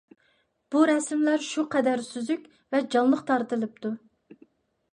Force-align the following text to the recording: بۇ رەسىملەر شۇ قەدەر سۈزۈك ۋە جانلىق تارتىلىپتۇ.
بۇ 0.75 0.79
رەسىملەر 0.89 1.43
شۇ 1.49 1.65
قەدەر 1.75 2.03
سۈزۈك 2.07 2.49
ۋە 2.77 2.83
جانلىق 2.97 3.25
تارتىلىپتۇ. 3.31 3.93